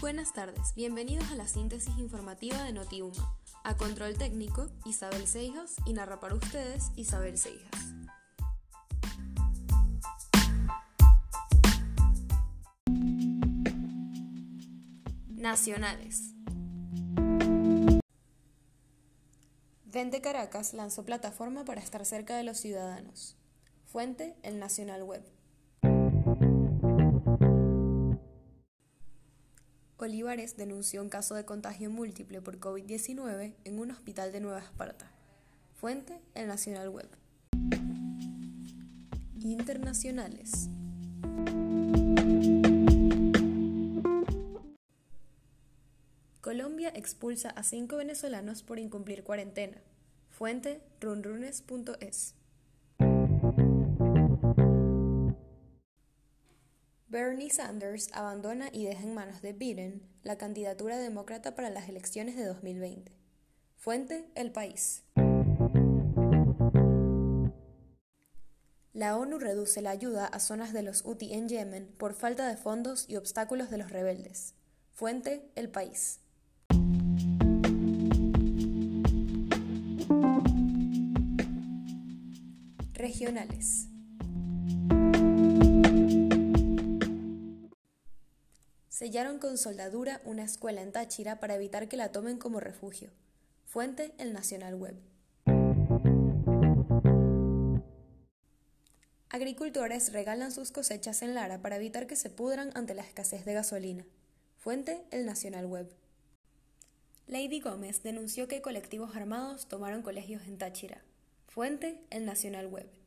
Buenas 0.00 0.32
tardes, 0.32 0.76
bienvenidos 0.76 1.28
a 1.32 1.34
la 1.34 1.48
síntesis 1.48 1.98
informativa 1.98 2.62
de 2.62 2.72
Notiuma. 2.72 3.36
A 3.64 3.76
control 3.76 4.16
técnico, 4.16 4.68
Isabel 4.86 5.26
Seijas 5.26 5.74
y 5.86 5.92
narra 5.92 6.20
para 6.20 6.36
ustedes 6.36 6.92
Isabel 6.94 7.36
Seijas. 7.36 7.68
Nacionales. 15.26 16.32
Vente 19.84 20.20
Caracas 20.20 20.74
lanzó 20.74 21.04
plataforma 21.04 21.64
para 21.64 21.80
estar 21.80 22.06
cerca 22.06 22.36
de 22.36 22.44
los 22.44 22.58
ciudadanos. 22.58 23.36
Fuente, 23.84 24.36
el 24.44 24.60
Nacional 24.60 25.02
Web. 25.02 25.37
Olivares 30.00 30.56
denunció 30.56 31.02
un 31.02 31.08
caso 31.08 31.34
de 31.34 31.44
contagio 31.44 31.90
múltiple 31.90 32.40
por 32.40 32.60
COVID-19 32.60 33.54
en 33.64 33.78
un 33.80 33.90
hospital 33.90 34.30
de 34.30 34.38
Nueva 34.38 34.60
Esparta. 34.60 35.10
Fuente, 35.74 36.20
el 36.36 36.46
Nacional 36.46 36.88
Web. 36.88 37.08
Internacionales. 39.40 40.68
Colombia 46.40 46.92
expulsa 46.94 47.50
a 47.50 47.64
cinco 47.64 47.96
venezolanos 47.96 48.62
por 48.62 48.78
incumplir 48.78 49.24
cuarentena. 49.24 49.78
Fuente, 50.30 50.80
runrunes.es. 51.00 52.37
Bernie 57.20 57.50
Sanders 57.50 58.10
abandona 58.12 58.68
y 58.72 58.84
deja 58.84 59.02
en 59.02 59.12
manos 59.12 59.42
de 59.42 59.52
Biden 59.52 60.08
la 60.22 60.38
candidatura 60.38 60.98
demócrata 60.98 61.56
para 61.56 61.68
las 61.68 61.88
elecciones 61.88 62.36
de 62.36 62.44
2020. 62.44 63.10
Fuente 63.76 64.30
El 64.36 64.52
País. 64.52 65.02
La 68.92 69.16
ONU 69.16 69.40
reduce 69.40 69.82
la 69.82 69.90
ayuda 69.90 70.26
a 70.26 70.38
zonas 70.38 70.72
de 70.72 70.82
los 70.82 71.02
Houthi 71.02 71.34
en 71.34 71.48
Yemen 71.48 71.92
por 71.98 72.14
falta 72.14 72.46
de 72.46 72.56
fondos 72.56 73.04
y 73.08 73.16
obstáculos 73.16 73.68
de 73.68 73.78
los 73.78 73.90
rebeldes. 73.90 74.54
Fuente 74.92 75.50
El 75.56 75.70
País. 75.70 76.20
Regionales. 82.92 83.88
Sellaron 88.98 89.38
con 89.38 89.58
soldadura 89.58 90.20
una 90.24 90.42
escuela 90.42 90.82
en 90.82 90.90
Táchira 90.90 91.38
para 91.38 91.54
evitar 91.54 91.88
que 91.88 91.96
la 91.96 92.10
tomen 92.10 92.36
como 92.36 92.58
refugio. 92.58 93.12
Fuente 93.64 94.12
El 94.18 94.32
Nacional 94.32 94.74
Web. 94.74 94.96
Agricultores 99.28 100.12
regalan 100.12 100.50
sus 100.50 100.72
cosechas 100.72 101.22
en 101.22 101.34
Lara 101.34 101.62
para 101.62 101.76
evitar 101.76 102.08
que 102.08 102.16
se 102.16 102.28
pudran 102.28 102.72
ante 102.74 102.96
la 102.96 103.02
escasez 103.02 103.44
de 103.44 103.54
gasolina. 103.54 104.04
Fuente 104.56 105.04
El 105.12 105.26
Nacional 105.26 105.66
Web. 105.66 105.88
Lady 107.28 107.60
Gómez 107.60 108.02
denunció 108.02 108.48
que 108.48 108.62
colectivos 108.62 109.14
armados 109.14 109.68
tomaron 109.68 110.02
colegios 110.02 110.42
en 110.48 110.58
Táchira. 110.58 111.04
Fuente 111.46 112.02
El 112.10 112.24
Nacional 112.24 112.66
Web. 112.66 112.97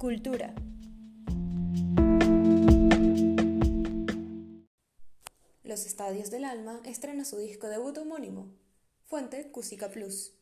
Cultura. 0.00 0.54
Los 5.62 5.84
Estadios 5.84 6.30
del 6.30 6.46
Alma 6.46 6.80
estrena 6.86 7.26
su 7.26 7.36
disco 7.36 7.68
debut 7.68 7.98
homónimo. 7.98 8.48
Fuente 9.04 9.50
Cusica 9.50 9.90
Plus. 9.90 10.32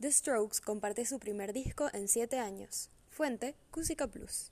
The 0.00 0.10
Strokes 0.10 0.60
comparte 0.60 1.06
su 1.06 1.20
primer 1.20 1.52
disco 1.52 1.88
en 1.92 2.08
7 2.08 2.40
años. 2.40 2.90
Fuente 3.08 3.54
Cusica 3.70 4.08
Plus. 4.08 4.50